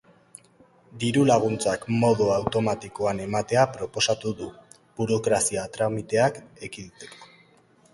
Dirulaguntzak 1.03 1.85
modu 2.05 2.31
automatikoan 2.37 3.23
ematea 3.29 3.69
proposatu 3.77 4.35
du, 4.43 4.51
burokrazia 5.01 5.71
tramiteak 5.79 6.47
ekiditeko. 6.73 7.35